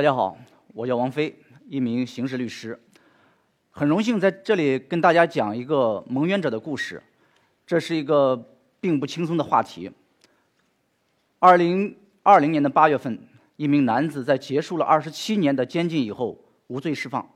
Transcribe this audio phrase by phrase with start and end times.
[0.00, 0.34] 大家好，
[0.72, 1.36] 我叫王飞，
[1.68, 2.80] 一名刑事律师，
[3.70, 7.02] 很荣幸在这里跟大家讲一个蒙冤者的故事。
[7.66, 8.34] 这是一个
[8.80, 9.92] 并不轻松的话题。
[11.38, 17.28] 二零二零年的八月份，一名男子在结束了二十七年的监禁以后无罪释放。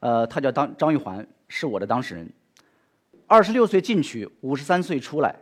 [0.00, 2.28] 呃，他叫张张玉环，是我的当事人。
[3.28, 5.36] 二十六岁进去，五十三岁出来，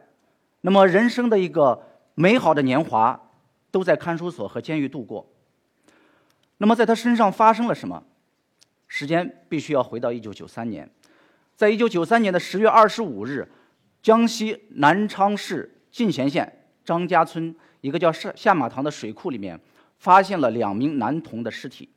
[0.60, 1.82] 那么人生的一个
[2.14, 3.18] 美好的年华
[3.70, 5.26] 都在看守所和监狱度过。
[6.64, 8.02] 那么，在他身上发生了什么？
[8.88, 10.90] 时间必须要回到一九九三年，
[11.54, 13.46] 在一九九三年的十月二十五日，
[14.00, 19.60] 江西南昌市进贤县张家村一个叫下下马塘的水库里面，
[19.98, 21.90] 发现了两名男童的尸体，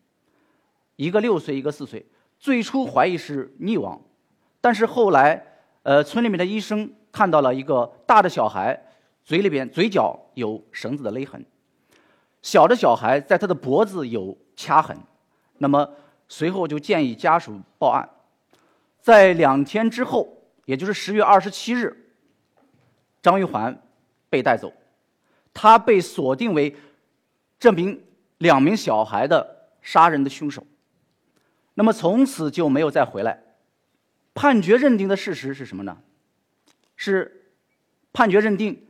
[0.98, 2.05] 一个六岁，一个四岁。
[2.38, 4.02] 最初怀疑是溺亡，
[4.59, 5.41] 但是后来，
[5.84, 8.77] 呃，村里面的医生看到了一个大的小孩
[9.24, 11.46] 嘴里边嘴角有绳子的勒痕，
[12.48, 14.37] 小的小孩在他的脖子有。
[14.59, 14.98] 掐痕，
[15.59, 15.87] 那么
[16.27, 18.09] 随后就建议家属报案。
[18.99, 21.95] 在两天之后，也就是十月二十七日，
[23.21, 23.79] 张玉环
[24.31, 24.73] 被带走，
[25.53, 26.75] 他被锁定为
[27.59, 28.03] 这名
[28.40, 30.65] 两名小孩的杀人的凶手。
[31.75, 33.43] 那么从此就没有再回来。
[34.34, 35.99] 判决认定的事实是什么呢？
[36.95, 37.51] 是
[38.12, 38.87] 判决认定，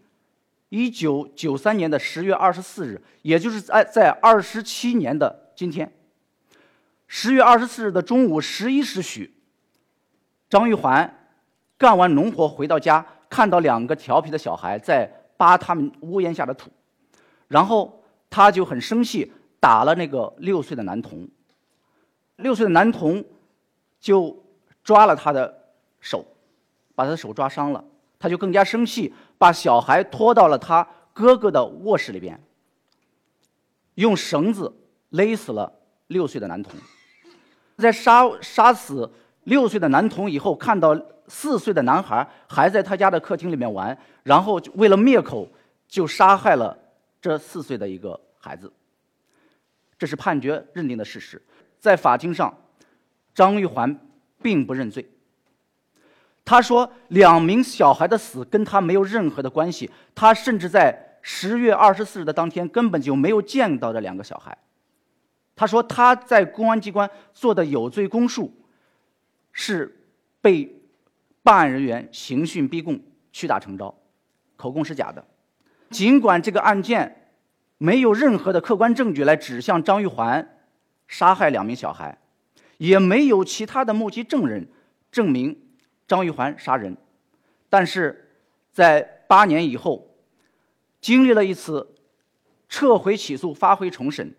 [0.69, 5.51] 一九九三年的十月二十四日，也就是在在二十七年的。
[5.55, 5.91] 今天，
[7.07, 9.33] 十月二十四日的中午十一时许，
[10.49, 11.31] 张玉环
[11.77, 16.69] 干完农活回到家，看到两个调皮的小孩在扒他们屋檐下的土，
[17.47, 21.27] 然后他就很生气，打了那个六岁的男童。
[22.35, 23.23] 六岁的男童
[23.99, 24.45] 就
[24.83, 26.23] 抓了他的手，
[26.93, 27.83] 把他的手抓伤了，
[28.19, 32.39] 他就更加生气，把小孩拖到了他哥哥的卧室里边，
[33.95, 34.73] 用绳子。
[35.11, 35.71] 勒死了
[36.07, 36.77] 六岁的男童，
[37.77, 39.09] 在杀杀死
[39.45, 40.93] 六岁的男童以后，看到
[41.29, 45.47] 四岁的男孩还在他家的客厅里面玩，然后为了灭口，
[45.87, 46.77] 就杀害了
[47.21, 48.69] 这四岁的一个孩子。
[49.97, 51.41] 这是判决认定的事实。
[51.79, 52.53] 在法庭上，
[53.33, 53.97] 张玉环
[54.41, 55.09] 并不认罪。
[56.47, 59.91] 他说，两名小孩的死跟他没有任何的关系。
[60.15, 64.57] 他甚至在十月二十四日的当天根本就没有见到这两个小孩。
[65.57, 68.49] 他说他在公安机关做的有罪供述，
[69.51, 70.07] 是
[70.39, 70.73] 被
[71.43, 72.97] 办案人员刑讯逼供、
[73.33, 73.93] 屈打成招，
[74.55, 75.25] 口供是假的。
[75.89, 77.33] 尽管这个案件
[77.77, 80.57] 没有任何的客观证据来指向张玉环
[81.09, 82.17] 杀害两名小孩，
[82.77, 84.69] 也没有其他的目击证人
[85.11, 85.66] 证明
[86.07, 86.95] 张玉环杀人，
[87.69, 88.31] 但是
[88.71, 90.15] 在八年以后，
[91.01, 91.95] 经历了一次
[92.69, 94.33] 撤回起诉、发回重审。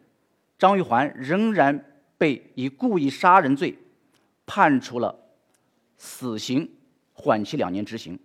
[0.59, 1.85] 张玉环仍然
[2.17, 3.79] 被以故意杀人罪
[4.45, 5.15] 判处了
[5.97, 6.69] 死刑，
[7.13, 8.19] 缓期两年执行。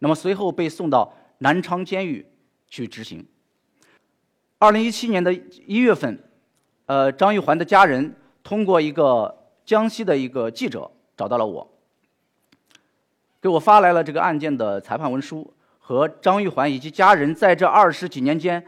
[0.00, 2.26] 那么随后被送到南昌监狱
[2.66, 3.26] 去执行。
[4.58, 6.18] 二零一七年的一月份，
[6.86, 11.79] 呃，张玉环的家人通过一个江西的一个记者找到了我，
[13.40, 18.64] 给我发来了这个案件的裁判文书和张玉环以及家人在这二十几年间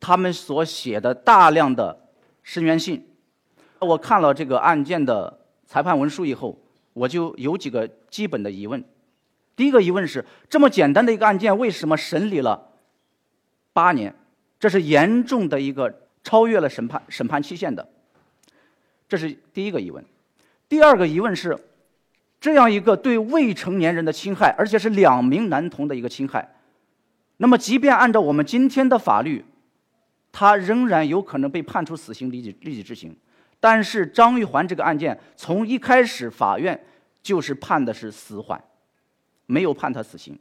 [0.00, 2.02] 他们所写的大量的。
[2.48, 3.04] 申冤信，
[3.80, 6.56] 我看了这个案件的裁判文书以后，
[6.92, 8.84] 我就有几个基本的疑问。
[9.56, 12.70] 第一个疑问是：这么简单的一个案件，为什么审理了
[13.72, 14.14] 八年？
[14.60, 17.88] 这是严重的一个超越了审判审判期限的。
[19.08, 20.04] 这是第一个疑问。
[20.68, 21.58] 第二个疑问是：
[22.46, 26.48] 这样一个对未成年人的侵害，而且是两名男童的一个侵害，
[27.38, 29.44] 那么即便按照我们今天的法律，
[30.30, 33.16] 他仍然有可能被判处死刑，立即立即执行。
[33.58, 36.80] 但是张玉环这个案件从一开始，法院
[37.20, 38.62] 就是判的是死缓，
[39.46, 40.38] 没有判他死刑。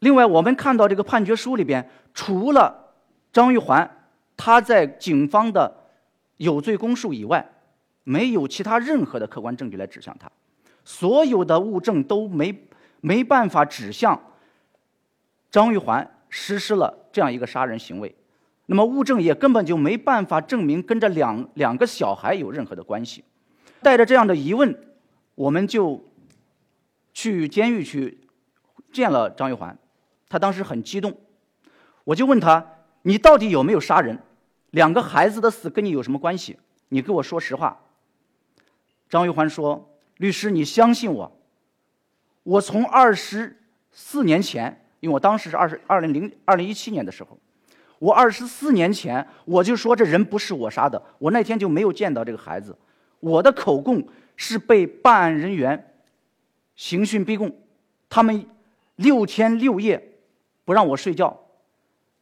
[0.00, 2.92] 另外，我们看到这个判决书里边，除了
[3.32, 3.88] 张玉环
[4.36, 5.72] 他在警方的
[6.38, 7.48] 有罪供述以外，
[8.02, 10.28] 没有其他任何的客观证据来指向他，
[10.90, 12.66] 所有的物证都没
[13.00, 14.20] 没办法指向
[15.48, 18.12] 张玉环实施了这样一个杀人行为。
[18.66, 23.22] 那么物证也根本就没办法证明跟这两两个小孩有任何的关系。
[23.80, 24.76] 带着这样的疑问，
[25.36, 26.04] 我们就
[27.12, 28.26] 去监狱去
[28.92, 29.78] 见了张玉环。
[30.28, 31.16] 他当时很激动，
[32.02, 32.66] 我就问他
[33.02, 34.18] ：“你到底有没有杀人？
[34.70, 36.58] 两个孩子的死跟你有什么关系？
[36.88, 37.80] 你给我说实话。”
[39.08, 39.89] 张玉环说
[40.20, 41.40] ：“律师，你相信我。
[42.42, 43.58] 我从二十
[43.90, 47.38] 四年前，因为我当时是二十二零零二零一七年的时候。”
[47.98, 52.76] 我二十四年前我就说这人不是我杀的，我那天就没有见到这个孩子。
[53.18, 54.06] 我的口供
[54.36, 55.94] 是被办案人员
[56.76, 57.54] 刑讯逼供，
[58.10, 58.46] 他们
[58.96, 60.18] 六天六夜
[60.66, 61.38] 不让我睡觉，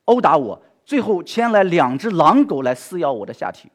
[0.05, 3.69] 殴打我，最后牵来两只狼狗来撕咬我的下体，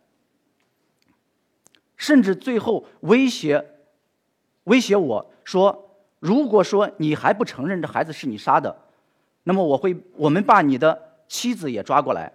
[1.97, 3.65] 甚至最后威胁
[4.65, 5.89] 威胁我说
[6.19, 8.75] ：“如果说你还不承认这孩子是你杀的，
[9.43, 12.31] 那么我会我们把你的。”妻子也抓过来。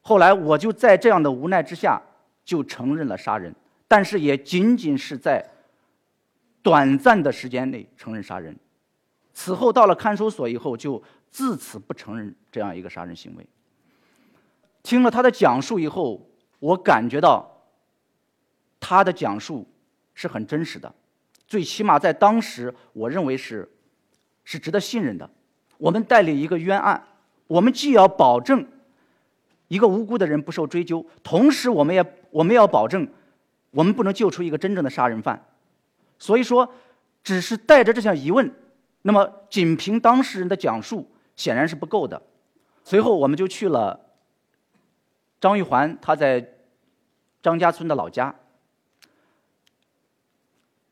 [0.00, 2.00] 后来我就在这样的无奈之下，
[2.44, 3.52] 就承认了杀人，
[3.88, 5.44] 但是也仅仅是在
[6.62, 8.56] 短暂的时间内承认杀人。
[9.32, 13.44] 此后到了看守所以后，就自此不承认这样一个杀人行为。
[14.84, 16.24] 听了他的讲述以后，
[16.60, 17.50] 我感觉到
[18.78, 19.66] 他的讲述
[20.14, 20.94] 是很真实的，
[21.46, 23.68] 最起码在当时，我认为是
[24.44, 25.28] 是值得信任的。
[25.76, 27.04] 我们代理一个冤案。
[27.46, 28.66] 我们既要保证
[29.68, 33.06] 一个无辜的人不受追究，同时我们也我们要保证
[33.70, 35.44] 我们不能救出一个真正的杀人犯。
[36.18, 36.72] 所以说，
[37.22, 38.50] 只是带着这项疑问，
[39.02, 41.06] 那么仅凭当事人的讲述
[41.36, 42.20] 显然是不够的。
[42.82, 44.00] 随后，我们就去了
[45.38, 46.48] 张玉环他在
[47.42, 48.34] 张家村的老家。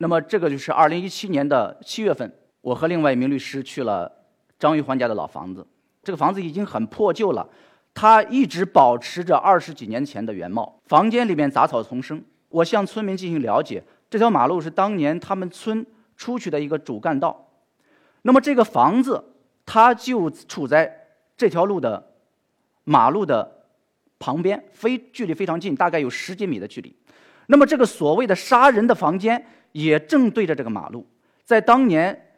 [0.03, 2.29] 那么，这个就是二零一七年的七月份，
[2.61, 4.11] 我和另外一名律师去了
[4.59, 5.65] 张玉环家的老房子。
[6.03, 7.49] 这个房子已经很破旧了，
[7.95, 10.81] 它一直保持着二十几年前的原貌。
[10.87, 12.21] 房间里面杂草丛生。
[12.49, 17.49] 我向村民进行了解，这条马路是当年他们村出去的一个主干道。
[18.23, 19.25] 那么这个房子，
[19.65, 20.93] 它就处在
[21.37, 22.15] 这条路的
[22.83, 23.67] 马路的
[24.19, 26.93] 旁边，非距离非常近，大概有十几米的距离。
[27.47, 31.07] 那么这个所谓的杀人的房间也正对着这个马路，
[31.45, 32.35] 在当年，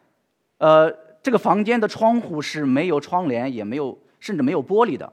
[0.59, 1.05] 呃。
[1.25, 5.11] 这个房间的窗户是没有窗帘，也没有，甚至没有玻璃的。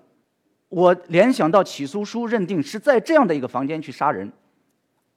[0.68, 4.30] 我联想到起诉书认定是在这样的一个房间去杀人，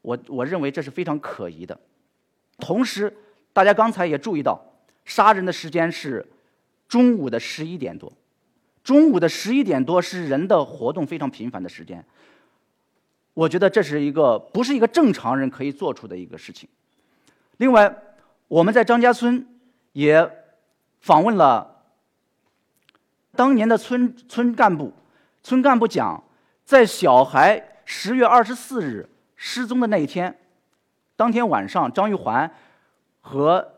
[0.02, 1.76] 我我认为这是非常可疑的。
[2.58, 3.12] 同时，
[3.52, 4.64] 大家刚才也注意到，
[5.04, 6.24] 杀人的时间是
[6.86, 8.12] 中午的十一点多，
[8.84, 12.04] 中午的十一点多是人的活动非常频繁的时间。
[13.32, 16.68] 我觉得这是一个不是一个正常人可以做出的一个事情。
[17.56, 17.94] 另外，
[18.48, 19.46] 我们在张家村
[19.92, 20.40] 也。
[21.00, 21.82] 访问了
[23.32, 24.90] 当年的村村干部，
[25.42, 26.24] 村干部讲，
[26.64, 29.06] 在小孩十月二十四日
[29.36, 30.34] 失踪的那一天，
[31.14, 32.50] 当天晚上，张玉环
[33.20, 33.70] 和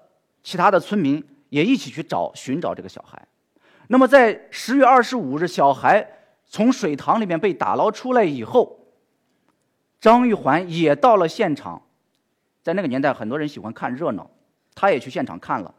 [0.45, 3.21] 其他的村民也一起去找寻找这个小孩。
[3.89, 6.09] 那么，在十月二十五日，小孩
[6.45, 8.87] 从水塘里面被打捞出来以后，
[10.01, 11.83] 张玉环也到了现场。
[12.67, 14.29] 在那个年代，很多人喜欢看热闹，
[14.75, 15.73] 他也去现场看了。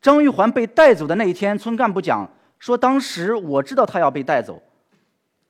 [0.00, 2.30] 张玉环被带走的那一天，村干部讲
[2.60, 4.62] 说，当时我知道他要被带走。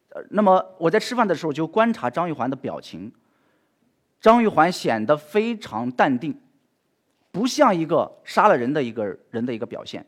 [0.09, 3.13] 呃，那么我在吃饭的时候就观察张玉环的表情，
[4.19, 6.41] 张玉环显得非常淡定，
[7.31, 10.07] 不像一个杀了人的一个人的一个表现。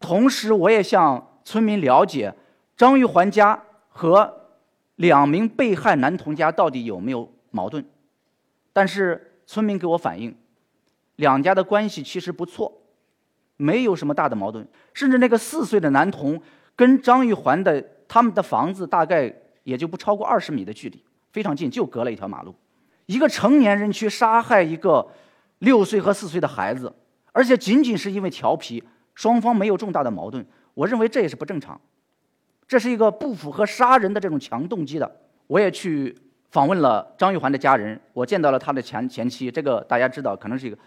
[0.00, 2.34] 同时，我也向村民了解
[2.76, 4.48] 张玉环家和
[4.96, 7.84] 两名被害男童家到底有没有矛盾，
[8.72, 10.34] 但是村民给我反映，
[11.16, 12.80] 两家的关系其实不错。
[13.58, 16.40] 没有什么大的矛盾，甚至那个四岁的男童
[16.74, 21.00] 跟张玉环的他们的房子大概也就不超过二十米的距离，
[21.30, 22.52] 非常近，就隔了一条马路。
[23.06, 25.06] 一个成年人去杀害一个
[25.58, 26.92] 六岁和四岁的孩子，
[27.30, 28.82] 而且仅仅是因为调皮，
[29.14, 31.80] 双方没有重大的矛盾，我认为这也是不正常，
[32.66, 35.20] 这是一个不符合杀人的这种强动机的。
[35.46, 36.16] 我也去
[36.52, 40.78] 访问了张玉环的家人，我见到了他的前前妻，这个大家知道，可能是一个，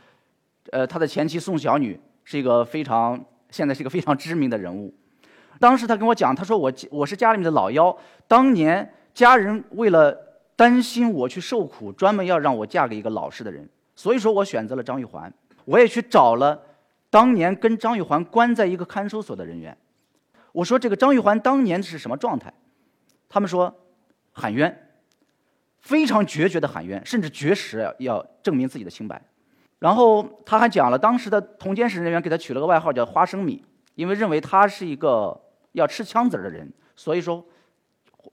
[0.72, 2.00] 呃，他的前妻宋小女。
[2.27, 4.91] 是一个非常现在是一个非常知名的人物。
[5.60, 7.95] 当时他跟我讲，他说我我是家里面的老幺，
[8.27, 10.12] 当年家人为了
[10.55, 15.31] 担心我去受苦，专门要让我嫁给一个老实的人，所以说我选择了张玉环。
[15.65, 16.60] 我也去找了
[17.12, 19.77] 当年跟张玉环关在一个看守所的人员，
[20.51, 22.51] 我说这个张玉环当年是什么状态？
[23.29, 23.72] 他们说
[24.31, 24.85] 喊冤，
[25.86, 29.22] 非常决绝的喊冤，甚至绝食要证明自己的清白。
[29.77, 33.63] 然后他还讲了，当时的同监室人员给他取了个外号叫“花生米”，
[33.94, 35.39] 因为认为他是一个
[35.74, 37.46] 要吃枪子儿的人，所以说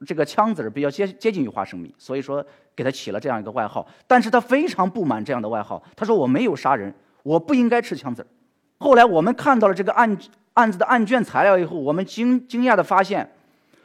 [0.03, 2.43] 这个枪子儿比较接接近于花生米，所以说
[2.75, 3.87] 给他起了这样一个外号。
[4.07, 6.91] 但是他非常不满这样的外号，他说：“我没有杀人，
[7.21, 8.27] 我不应该吃枪子儿。”
[8.79, 10.17] 后来我们看到了这个案
[10.53, 13.31] 案子的案卷材料以后，我们惊惊讶的发现，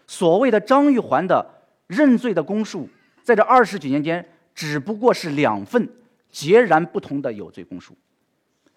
[0.06, 1.44] 所谓的张玉环的
[1.86, 2.88] 认罪的供述，
[3.28, 5.86] 在这二十几年间只不过是两份。
[6.30, 7.96] 截然不同的有罪供述，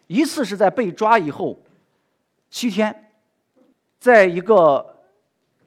[0.08, 1.62] 一次是在被抓以后
[2.50, 3.12] 七天，
[4.00, 5.04] 在一个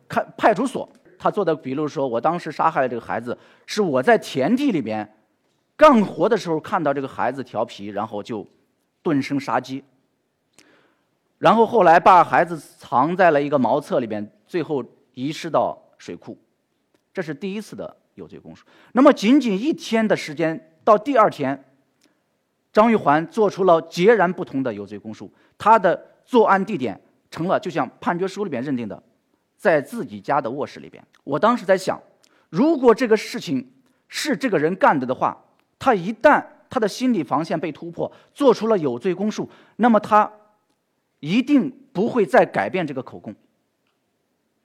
[0.09, 0.89] 看派出所，
[1.19, 3.37] 他做的笔录说：“我当时杀害了这个孩子，
[3.67, 5.07] 是我在田地里边
[5.77, 8.47] 干活的时候看到这个孩子调皮，然后就
[9.03, 9.85] 顿生杀机。
[11.37, 16.37] 然后后来把孩子藏在了一个茅厕里边，最后遗失到水库。
[17.13, 18.65] 这是第一次的有罪供述。
[18.93, 21.65] 那么仅仅一天的时间，到第二天，
[22.73, 27.01] 张玉环做出了截然不同的有罪供述，他的作案地点。”
[27.35, 29.03] 成了，就像判决书里边认定的，
[29.57, 31.05] 在自己家的卧室里边。
[31.25, 32.01] 我当时在想，
[32.49, 33.73] 如果这个事情
[34.07, 35.37] 是这个人干的的话，
[35.77, 36.41] 他一旦
[36.71, 40.31] 他的心理防线被突破，做出了有罪供述，那么他
[41.19, 43.35] 一定不会再改变这个口供，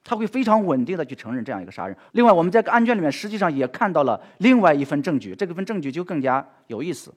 [0.10, 1.96] 他会非常稳定的去承认这样一个杀人。
[2.14, 7.14] 另外，我们在案卷里面实际上也看到了另外一份证据，这个份证据就更加有意思，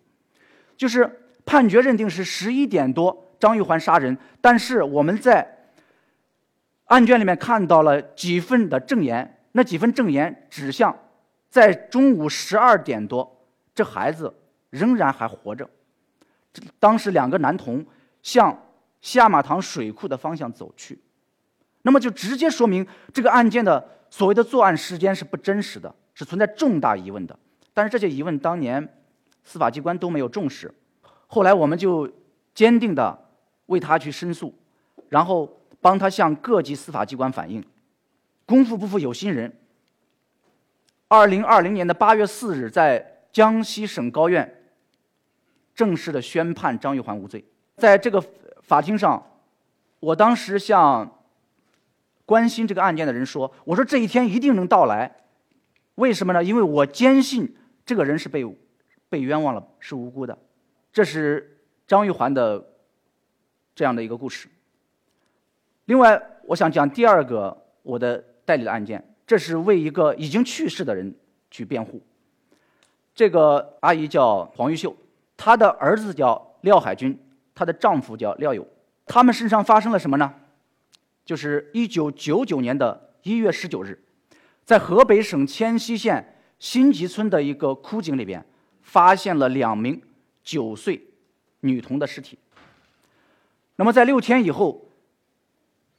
[0.77, 1.11] 就是
[1.47, 3.33] 判决认定是十一点多。
[3.41, 5.71] 张玉环杀人，但是我们在
[6.85, 10.95] 案卷里面看到了几份的证言，那几份证言指向
[11.49, 13.43] 在中午十二点多，
[13.75, 14.33] 这孩子
[14.69, 15.67] 仍然还活着。
[16.79, 17.83] 当时两个男童
[18.23, 18.57] 向
[19.01, 21.01] 下马塘水库的方向走去，
[21.83, 27.39] 那么就直接说明这个案件的所谓的作案时间是不真实的，是存在重大疑问的。
[27.75, 28.87] 但是这些疑问当年
[29.45, 30.73] 司法机关都没有重视，
[31.27, 32.11] 后来我们就
[32.55, 33.21] 坚定的。
[33.67, 34.53] 为他去申诉，
[35.09, 35.49] 然后
[35.81, 37.65] 帮他向各级司法机关反映。
[38.45, 39.51] 功夫不负有心人。
[41.09, 44.63] 二零二零年的八月四日，在江西省高院
[45.75, 47.43] 正式的宣判张玉环无罪。
[47.77, 48.23] 在这个
[48.61, 49.25] 法庭上，
[50.01, 51.22] 我当时向
[52.33, 55.15] 关心这个案件的人说：“我说这一天一定能到来。
[55.97, 56.43] 为什么呢？
[56.43, 58.43] 因为我坚信这个人是被
[59.11, 60.39] 被冤枉了，是无辜的。”
[60.91, 62.69] 这是张玉环的。
[63.75, 64.49] 这样的一个故事。
[65.87, 71.15] 另外，我想讲第二个我的代理的案件，这是为一个已经去世的人
[71.51, 72.01] 去辩护。
[73.15, 74.95] 这个阿姨叫黄玉秀，
[75.39, 77.19] 她的儿子叫廖海军，
[77.55, 78.67] 她的丈夫叫廖友。
[79.07, 80.33] 他们身上发生了什么呢？
[81.25, 83.99] 就是一九九九年的一月十九日，
[84.65, 88.45] 在河北省迁西县新集村的一个枯井里边，
[88.83, 90.01] 发现了两名
[90.43, 91.01] 九岁
[91.61, 92.39] 女童的尸体。
[93.77, 94.89] 那么，在六天以后，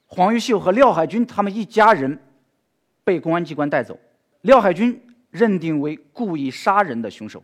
[0.05, 2.19] 黄玉秀和廖海军他们一家人
[3.03, 3.97] 被公安机关带走。
[4.41, 5.01] 廖海军
[5.31, 7.43] 认定为故意杀人的凶手，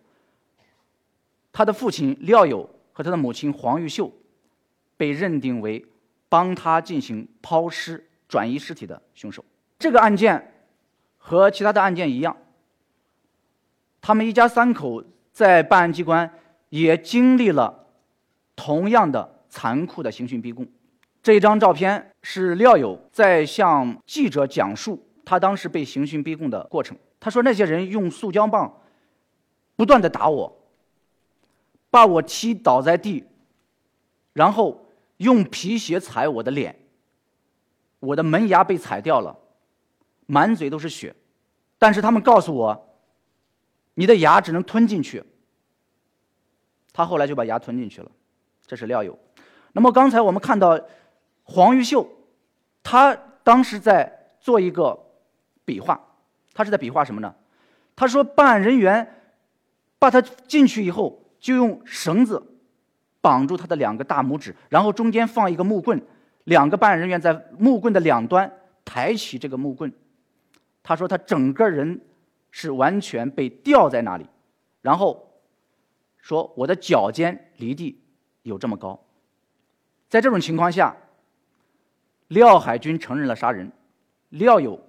[1.51, 4.11] 他的父亲廖友和他的母亲黄玉秀
[4.97, 5.83] 被认定为
[6.29, 9.43] 帮他进行抛尸、转移尸体的凶手。
[9.77, 10.53] 这个案件
[11.17, 12.37] 和其他的案件一样，
[13.99, 16.31] 他们一家三口在办案机关
[16.69, 17.87] 也经历了
[18.55, 19.35] 同样的。
[19.51, 20.63] 残酷的刑讯逼供，
[21.23, 26.95] 这张照片是廖友在向记者讲述他当时被刑讯逼供的过程。
[27.19, 28.71] 他说：“那些人用塑胶棒
[29.75, 30.55] 不断的打我，
[31.89, 33.23] 把我踢倒在地，
[34.33, 34.85] 然后
[35.19, 36.75] 用皮鞋踩我的脸，
[37.99, 39.37] 我的门牙被踩掉了，
[40.25, 41.15] 满嘴都是血。
[41.77, 42.97] 但是他们告诉我，
[43.93, 45.23] 你的牙只能吞进去。
[46.91, 48.11] 他后来就把牙吞进去了。
[48.65, 49.17] 这是廖友。”
[49.71, 50.79] 那么刚才我们看到
[51.43, 52.09] 黄玉秀，
[52.81, 54.99] 他当时在做一个
[55.63, 55.99] 比划，
[56.53, 57.35] 他是在比划什么呢？
[57.95, 59.21] 他说办案人员
[59.99, 62.41] 把他进去以后，就用绳子
[63.21, 66.01] 绑住他的两个大拇指，然后中间放一个木棍，
[66.45, 68.51] 两个办案人员在木棍的两端
[68.85, 69.91] 抬起这个木棍。
[70.81, 72.01] 他说他整个人
[72.51, 74.25] 是完全被吊在那里，
[74.81, 75.31] 然后
[76.17, 78.01] 说我的脚尖离地
[78.43, 78.99] 有这么高。
[80.07, 80.95] 在这种情况下，
[82.29, 83.71] 廖海军承认了杀人，
[84.29, 84.79] 廖友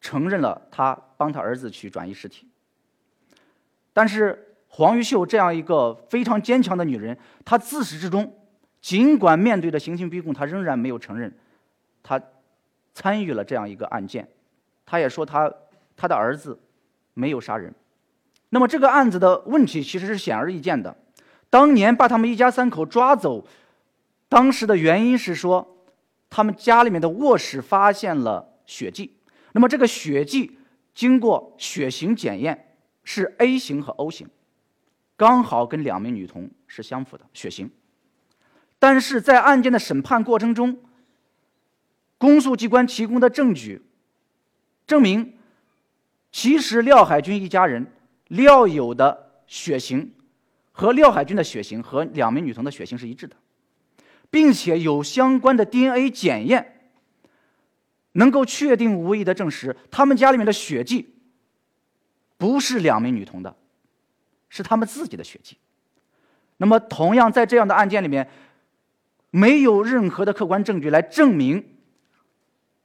[0.00, 2.46] 承认了他帮他儿子去转移尸体。
[3.92, 8.32] 但是黄玉秀这样一个非常坚强的女人，她自始至终，
[8.80, 11.36] 尽管面对着刑讯逼供，她仍然没有承认，
[12.02, 12.20] 她
[12.94, 14.28] 参与了这样一个案件。
[14.86, 15.52] 她也说她
[15.96, 16.58] 她的儿子
[17.14, 17.74] 没有杀人。
[18.50, 20.96] 那么这个案子的问题其实是显而易见的，
[21.50, 23.46] 当年把他们一家三口抓走。
[24.28, 25.76] 当时的原因是说，
[26.30, 29.16] 他们家里面的卧室发现了血迹，
[29.52, 30.58] 那么这个血迹
[30.94, 34.28] 经过血型检验是 A 型和 O 型，
[35.18, 37.70] 刚好跟两名女童是相符的血型。
[38.78, 40.78] 但是在案件的审判过程中，
[42.16, 43.82] 公诉机关提供的证据
[44.86, 45.34] 证明，
[46.32, 47.92] 其实廖海军一家人
[48.28, 50.14] 廖友的血型
[50.72, 53.36] 和廖海军的血型和两名女童的血型是一致的。
[54.30, 56.90] 并且有相关的 DNA 检验，
[58.12, 61.14] 能够确定无疑的证实，他们家里面的血迹
[62.36, 63.56] 不是两名女童的，
[64.48, 65.56] 是他们自己的血迹。
[66.58, 68.28] 那么，同样在这样的案件里面，
[69.30, 71.64] 没有任何的客观证据来证明，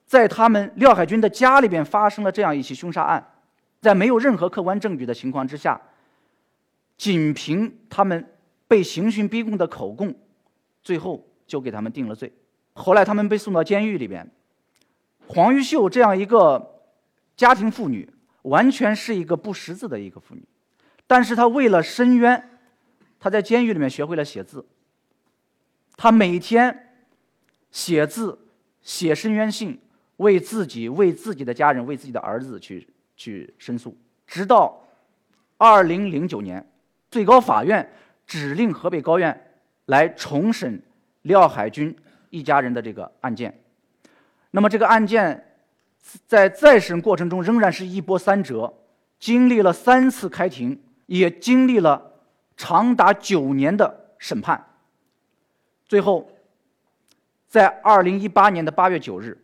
[0.06, 3.26] 在他们廖海军的家里边发生了这样一起凶杀案，
[3.82, 5.82] 在没有任何客观证据的情况之下，
[6.98, 8.32] 仅凭他们
[8.68, 10.14] 被刑讯逼供的口供，
[10.84, 12.32] 最后就给他们定了罪。
[12.74, 14.30] 后来他们被送到监狱里边，
[15.28, 16.82] 黄玉秀这样一个
[17.36, 18.08] 家庭妇女，
[18.44, 20.44] 完全是一个不识字的一个妇女，
[21.08, 22.50] 但是他为了伸冤。
[23.20, 24.66] 他在监狱里面学会了写字。
[25.96, 26.94] 他每天
[27.72, 28.38] 写字、
[28.82, 29.80] 写申冤信，
[30.18, 33.98] 为自己、为自己的家人、为自己的儿子去去申诉。
[34.28, 34.78] 直到
[35.58, 36.70] 二零零九年，
[37.10, 37.90] 最高法院
[38.28, 39.56] 指令河北高院
[39.86, 40.84] 来重审
[41.22, 41.96] 廖海军
[42.30, 43.58] 一家人的这个案件。
[44.52, 45.56] 那么这个案件
[46.28, 48.74] 在再审过程中仍然是一波三折，
[49.18, 52.12] 经历了三次开庭，也经历了。
[52.56, 54.64] 长达九年的审判，
[55.88, 56.30] 最后，
[57.48, 59.44] 在二零一八年的八月九日，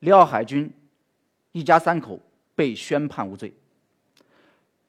[0.00, 0.70] 廖海军
[1.52, 2.18] 一家三口
[2.56, 3.54] 被宣判无罪。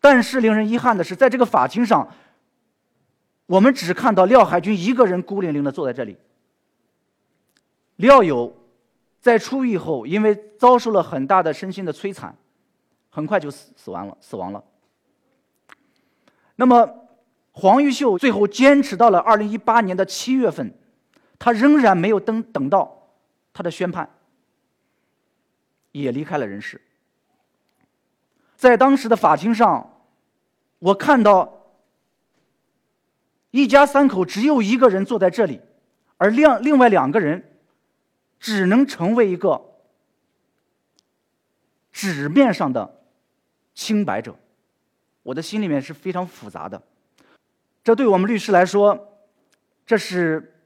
[0.02, 2.12] 但是令人遗憾的是，在这个法庭上，
[3.46, 6.18] 我们只看到廖海军一个人孤零零的坐在这里。
[7.98, 8.52] 廖友
[9.22, 12.36] 在出狱后，因为遭受了很大的身心的摧残，
[13.12, 14.62] 很快就死死亡了，死亡了。
[16.56, 17.00] 那么。
[17.56, 20.74] 黄玉秀最后坚持到了二零一八年的七月份，
[21.38, 23.12] 他仍然没有等等到
[23.54, 24.10] 他的宣判，
[25.92, 26.82] 也离开了人世。
[28.56, 30.02] 在当时的法庭上，
[30.80, 31.68] 我看到
[33.52, 35.62] 一家三口只有一个人坐在这里，
[36.18, 37.56] 而另另外两个人
[38.40, 39.64] 只能成为一个
[41.92, 43.00] 纸面上的
[43.76, 44.36] 清白者。
[45.24, 46.82] 我的心里面是非常复杂的。
[47.84, 49.18] 这对我们律师来说，
[49.86, 50.62] 这是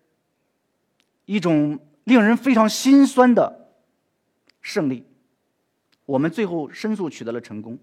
[1.25, 3.69] 一种令人非常心酸的
[4.61, 5.05] 胜利。
[6.05, 7.77] 我们最后申诉取得了成功，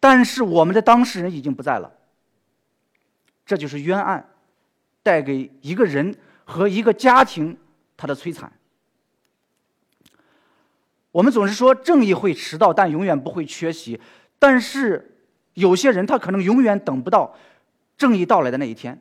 [0.00, 1.92] 但是我们的当事人已经不在了。
[3.46, 4.28] 这就是冤案
[5.02, 7.56] 带给一个人和一个家庭
[7.96, 8.52] 他的摧残。
[11.12, 14.00] 我们总是说正义会迟到，但永远不会缺席。
[14.38, 15.13] 但是
[15.54, 17.34] 有些人他可能永远等不到。
[17.96, 19.00] 正义到来的那一天。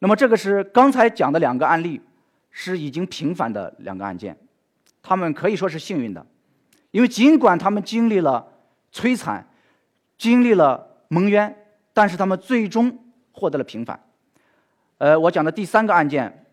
[0.00, 1.98] 那么，这个是刚才讲的两个案例，
[2.50, 4.36] 是已经平反的两个案件，
[5.02, 6.24] 他们可以说是幸运的，
[6.90, 8.46] 因为尽管他们经历了
[8.92, 9.48] 摧残，
[10.18, 11.56] 经历了蒙冤，
[11.94, 12.98] 但是他们最终
[13.32, 13.98] 获得了平反。
[14.98, 16.44] 呃，我讲的第三个案件，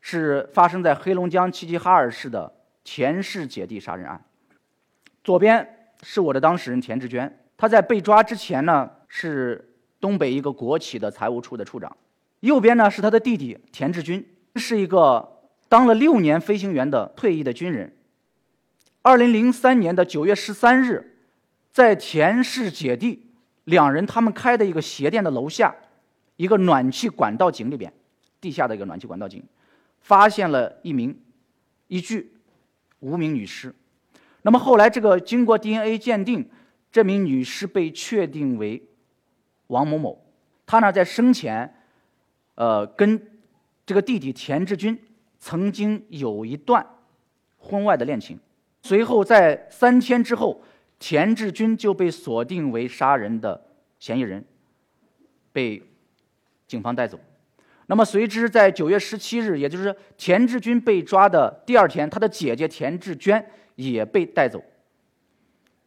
[0.00, 2.50] 是发生在黑龙江齐齐哈尔市的
[2.82, 4.18] 田氏姐弟杀人案。
[5.22, 9.72] 左边是我的当事人田志娟，他在被抓之前呢是。
[9.98, 11.96] 东北一个国企的财务处的处长，
[12.40, 15.40] 右边呢是他的弟弟田志军，是一个
[15.70, 17.96] 当了六年飞行员的退役的军人。
[19.00, 21.16] 二零零三年的九月十三日，
[21.72, 23.30] 在田氏姐弟
[23.64, 25.74] 两人他们开的一个鞋店的楼下，
[26.36, 27.90] 一个暖气管道井里边，
[28.38, 29.42] 地下的一个暖气管道井，
[30.02, 31.18] 发现了一名
[31.88, 32.34] 一具
[33.00, 33.74] 无名女尸。
[34.42, 36.48] 那么后来这个经过 DNA 鉴定，
[36.90, 38.82] 这名女尸被确定为。
[39.68, 40.24] 王某某，
[40.64, 41.74] 她呢在生前，
[42.54, 43.20] 呃，跟
[43.84, 44.96] 这个弟弟田志军
[45.40, 46.86] 曾经有一段
[47.58, 48.38] 婚外的恋情。
[48.82, 50.62] 随后在三天之后，
[51.00, 53.60] 田志军就被锁定为杀人的
[53.98, 54.44] 嫌疑人，
[55.52, 55.82] 被
[56.68, 57.18] 警方带走。
[57.88, 63.44] 那么随之在九月十七日，也就是田志军被抓的第二天，他的姐姐田志娟
[63.74, 64.62] 也被带走。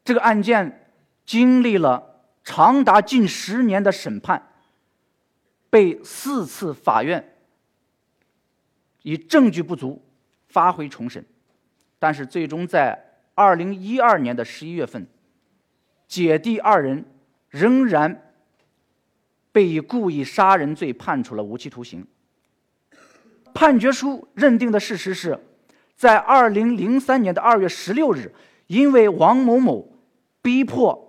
[0.03, 0.88] 这个案件
[1.29, 2.07] 经历了。
[2.41, 4.49] 长达近十年的审判，
[5.69, 7.35] 被四次法院
[9.03, 10.01] 以证据不足
[10.47, 11.23] 发回重审，
[11.99, 15.05] 但是最终在二零一二年的十一月份，
[16.07, 17.05] 姐弟二人
[17.49, 18.33] 仍然
[19.51, 22.07] 被以故意杀人罪判处了无期徒刑。
[23.53, 25.39] 判决书认定的事实是，
[25.95, 28.33] 在二零零三年的二月十六日，
[28.65, 29.99] 因为王某某
[30.41, 31.08] 逼迫。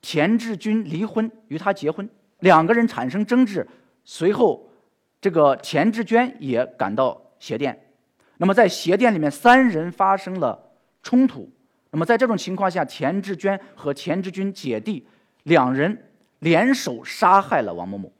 [0.00, 2.08] 田志军离婚，与他结婚，
[2.40, 3.66] 两个人产生争执，
[4.04, 4.70] 随后，
[5.20, 7.92] 这个田志娟也赶到鞋店，
[8.36, 11.50] 那么在鞋店里面，三人发生了冲突，
[11.90, 15.06] 那么在这种情况下，田志娟和田志军姐弟
[15.42, 18.12] 两人联手杀害了王某某，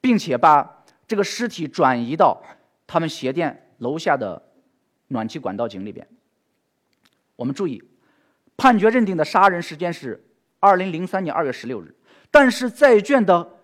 [0.00, 2.42] 并且把这个尸体转移到
[2.86, 4.42] 他们鞋店楼下的
[5.08, 6.06] 暖气管道井里边。
[7.36, 7.82] 我们注意，
[8.56, 10.24] 判决认定的杀人时间是
[10.62, 11.92] 二零零三年二月十六日，
[12.30, 13.58] 但是在卷的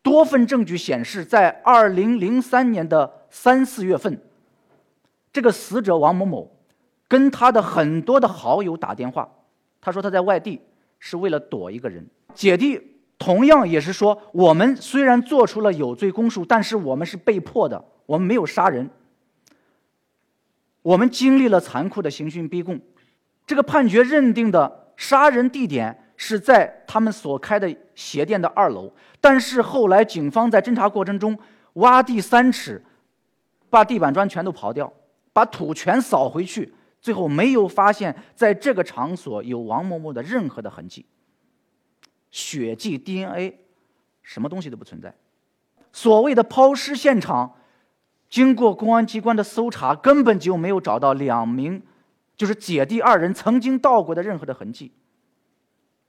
[0.00, 4.18] 多份证据显示，在二零零三年的三四月份，
[5.30, 6.50] 这个死者王某某
[7.06, 9.28] 跟他的很多的好友打电话，
[9.82, 10.62] 他说他在外地
[10.98, 12.08] 是为了躲一个人。
[12.32, 12.80] 姐弟
[13.18, 18.88] 同样也是说，我们虽然做出了有罪供述，但是我们是被迫的，我们没有杀人。
[20.80, 22.80] 我们经历了残酷的刑讯逼供，
[23.46, 31.38] 这个判决认定的杀人地点是在他们所开的鞋店的二楼，但是后来警方在侦查过程中
[31.74, 32.84] 挖地三尺，
[33.70, 34.92] 把地板砖全都刨掉，
[35.32, 41.06] 把土全扫回去，最后没有发现在这个场所有王某某的任何的痕迹，
[42.30, 43.54] 血迹、DNA，
[44.22, 45.14] 什么东西都不存在。
[45.90, 47.54] 所谓的抛尸现场。
[48.28, 51.82] 经过公安机关的搜查，根本就没有找到两名，
[52.36, 54.92] 就是姐弟二人曾经到过的任何的痕迹。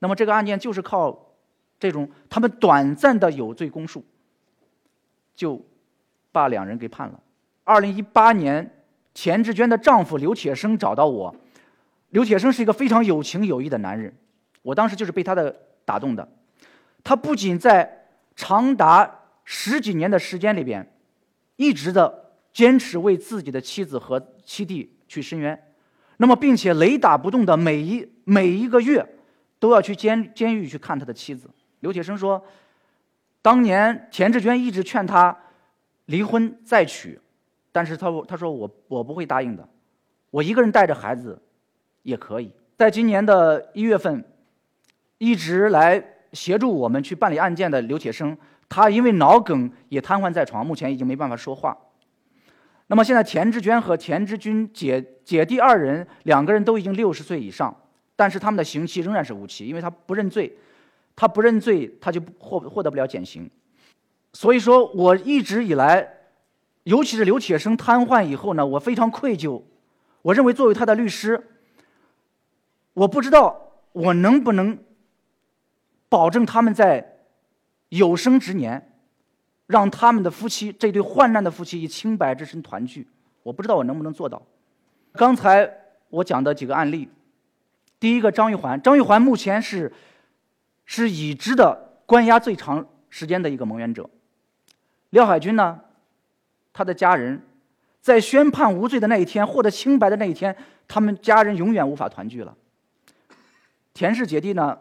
[0.02, 1.36] 那么这个案件就是靠
[1.80, 4.04] 这种他们短暂的有罪供述，
[5.34, 5.64] 就
[6.34, 7.20] 把两人给判了。
[7.64, 8.84] 二零一八年，
[9.14, 11.36] 钱志娟的丈夫刘铁生找到我，
[12.10, 14.14] 刘铁生是一个非常有情有义的男人，
[14.64, 16.28] 我当时就是被他的打动的。
[17.04, 20.86] 他不仅在长达十几年的时间里边。
[21.58, 25.76] 一直的坚持为自己的妻子和妻弟去伸冤，
[26.18, 29.08] 那么并且雷打不动的每一每一个月
[29.62, 31.48] 都要去监监狱去看他的妻子。
[31.82, 32.44] 刘铁生说，
[33.44, 35.38] 当年田志娟一直劝他
[36.08, 37.20] 离婚再娶，
[37.72, 39.70] 但是他他说我我不会答应的，
[40.32, 41.40] 我一个人带着孩子
[42.02, 42.52] 也可以。
[42.76, 44.26] 在今年的一月份，
[45.20, 48.36] 一直来协助我们去办理案件的刘铁生。
[48.68, 51.78] 他因为脑梗也瘫痪在床，目前已经没办法说话。
[52.88, 57.76] 那么现在田志娟和田志军姐姐弟二人两个人都已经六十岁以上，
[58.22, 60.56] 但是他们的刑期仍然是无期，因为他不认罪，
[61.16, 63.50] 他不认罪他就获获得不了减刑。
[64.34, 66.08] 所以说我一直以来，
[66.84, 69.60] 尤其是刘铁生瘫痪以后呢，我非常愧疚。
[70.22, 71.44] 我认为作为他的律师，
[72.94, 74.78] 我不知道我能不能
[76.08, 77.08] 保证他们在。
[77.92, 78.90] 有生之年，
[79.68, 83.06] 让他们的夫妻这对患难的夫妻以清白之身团聚，
[83.44, 84.42] 我不知道我能不能做到。
[85.12, 85.70] 刚才
[86.08, 87.10] 我讲的几个案例，
[88.02, 89.94] 第一个张玉环，张玉环目前是
[90.86, 94.10] 是已知的关押最长时间的一个蒙冤者。
[95.12, 95.80] 廖海军呢，
[96.74, 97.42] 他的家人
[98.02, 100.54] 在宣判无罪的那一天，获得清白的那一天，
[100.86, 102.58] 他们家人永远无法团聚了。
[103.94, 104.78] 田氏姐弟呢，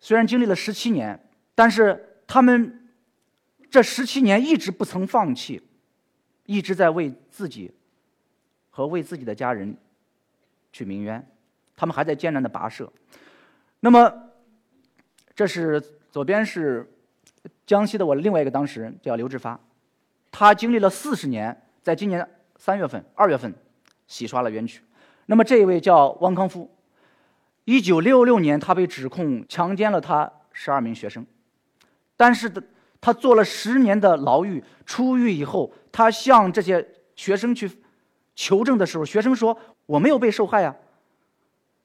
[0.00, 1.22] 虽然经历了十七年，
[1.54, 2.08] 但是。
[2.24, 2.88] 他们
[3.70, 5.60] 这十七年一直不曾放弃，
[6.46, 7.70] 一直在为自己
[8.70, 9.76] 和为自己的家人
[10.72, 11.22] 去鸣冤，
[11.76, 12.90] 他们还在艰难的跋涉。
[13.80, 14.12] 那么，
[15.34, 15.80] 这是
[16.10, 16.88] 左边是
[17.66, 19.58] 江西的我另外一个当事人，叫刘志发，
[20.30, 23.52] 他经历了四十年，在今年三月份、二月份
[24.06, 24.82] 洗刷了冤屈。
[25.26, 26.70] 那么这一位叫汪康夫，
[27.64, 31.26] 一九六六年他被指控强奸了他十二名学生。
[32.16, 32.62] 但是的，
[33.00, 37.68] 他坐了十年的牢狱，出狱以后，他向这些学生去
[38.36, 40.76] 求证的时候，学生说：“我没有被受害呀，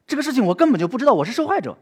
[0.08, 1.78] 这个事情我根本就不知道我是受害者。”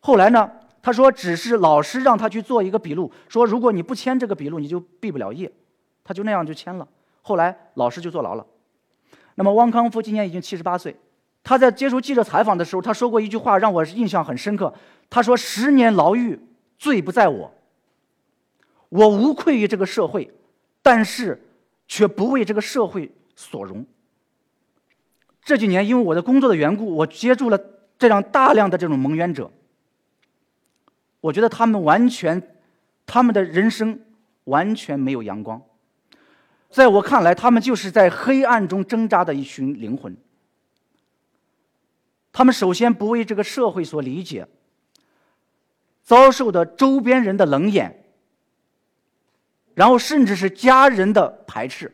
[0.00, 0.50] 后来呢，
[0.82, 5.50] 他说：“只是老师让他去做一个笔录，说如果你不签这个笔录，你就毕不了业。”
[6.04, 6.86] 他就那样就签了。
[7.22, 8.44] 后来老师就坐牢了。
[9.36, 10.94] 那么汪康夫今年已经七十八岁，
[11.42, 14.74] 他在接受记者采访的时候，他说过一句话让我印象很深刻。
[15.08, 16.38] 他说：“十年牢狱。”
[16.80, 17.52] 罪不在我，
[18.88, 20.32] 我无愧于这个社会，
[20.80, 21.38] 但是
[21.86, 23.84] 却不为这个社会所容。
[25.50, 27.58] 这几年因为我的工作的缘故，我接触了
[27.98, 29.50] 这样大量的这种蒙冤者，
[31.20, 32.56] 我觉得他们完全，
[33.04, 33.98] 他们的人生
[34.44, 35.60] 完全没有阳光，
[36.70, 40.16] 在我看来，他们就是在黑暗中挣扎的一群灵魂。
[42.30, 44.46] 他们首先不为这个社会所理解。
[46.04, 48.04] 遭受的周边人的冷眼，
[49.74, 51.92] 然后甚至是家人的排斥，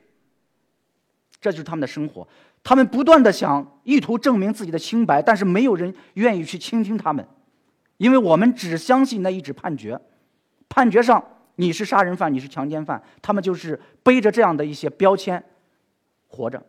[1.40, 2.28] 这就是他们的生活。
[2.66, 7.24] 他们不断的想意图证明自己的清白，但是没有人愿意去倾听他们，
[7.96, 9.96] 因为我们只相信那一纸判决，
[10.68, 11.22] 判决上
[11.54, 15.40] 你是杀人犯，你是强奸犯，他们就是背着这样的一些标签
[16.26, 16.60] 活着。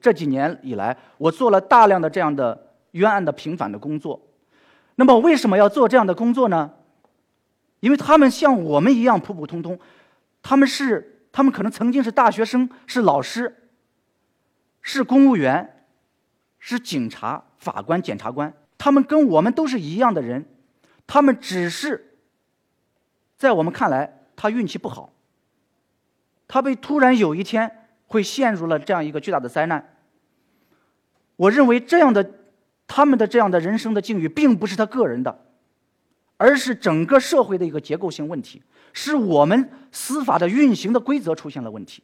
[0.00, 4.28] 这几年以来，我做了大量的这样的冤案的平反的工作。
[4.94, 6.70] 那么为什么要做这样的工作呢？
[7.80, 9.76] 因为他们像我们一样普普通通，
[10.40, 13.67] 他们是他们可能曾经是大学生，是老师，
[14.90, 15.84] 是公务员，
[16.58, 20.46] 是警察、法官、检察官，他们跟我们都是一样的人，
[21.06, 22.16] 他们只是
[23.36, 25.12] 在我们看来，他运气不好，
[26.48, 29.94] 他被突然有一天会陷入了这样一个巨大的灾难。
[31.36, 32.26] 我认为这样的
[32.86, 35.44] 他们的这样的人生的境遇，并不是他个人的，
[36.38, 38.62] 而是整个社会的一个结构性问题，
[38.94, 42.02] 是我们司法的运行的规则出现了问题。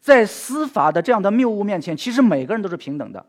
[0.00, 3.24] 在司法的这样的谬误面前，其实每个人都是平等的。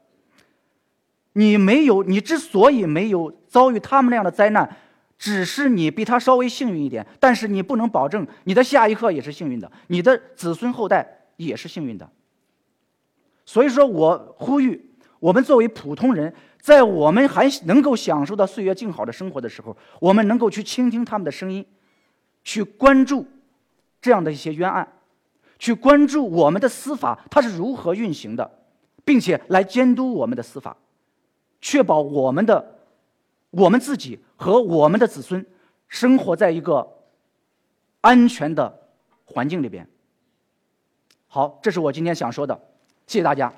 [1.33, 4.77] 你没有，你之所以没有遭遇他们那样的灾难，
[5.17, 7.05] 只是你比他稍微幸运一点。
[7.19, 12.09] 但是你不能保证你的下一刻也是幸运的，你的子孙后代也是幸运的。
[13.45, 21.65] 所以说我呼吁，我们作为普通人，在我们还能够享受到岁月静好的生活的时候，我们能够去倾听他们的声音，
[22.43, 23.25] 去关注
[24.01, 24.87] 这样的一些冤案，
[25.59, 28.49] 去关注我们的司法它是如何运行的，
[29.05, 30.75] 并且来监督我们的司法。
[31.61, 32.79] 确保我们的、
[33.51, 35.45] 我们自己和我们的子孙
[35.89, 36.87] 生活在一个
[37.99, 38.79] 安全的
[39.25, 39.85] 环境里边。
[41.27, 42.57] 好，这是我今天想说的，
[43.05, 43.53] 谢谢大家。